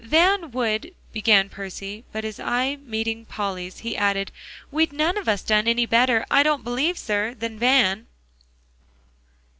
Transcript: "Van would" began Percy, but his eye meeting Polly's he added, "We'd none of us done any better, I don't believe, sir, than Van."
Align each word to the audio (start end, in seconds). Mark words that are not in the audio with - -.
"Van 0.03 0.49
would" 0.49 0.95
began 1.13 1.47
Percy, 1.47 2.03
but 2.11 2.23
his 2.23 2.39
eye 2.39 2.75
meeting 2.83 3.23
Polly's 3.23 3.81
he 3.85 3.95
added, 3.95 4.31
"We'd 4.71 4.91
none 4.91 5.15
of 5.15 5.29
us 5.29 5.43
done 5.43 5.67
any 5.67 5.85
better, 5.85 6.25
I 6.31 6.41
don't 6.41 6.63
believe, 6.63 6.97
sir, 6.97 7.35
than 7.35 7.59
Van." 7.59 8.07